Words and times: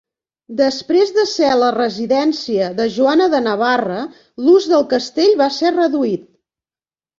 Després 0.59 1.11
de 1.17 1.25
ser 1.31 1.51
la 1.63 1.69
residència 1.75 2.71
de 2.81 2.89
Joana 2.97 3.29
de 3.35 3.43
Navarra, 3.49 4.01
l'ús 4.49 4.69
del 4.75 4.89
castell 4.97 5.39
va 5.45 5.53
ser 5.61 5.77
reduït. 5.79 6.29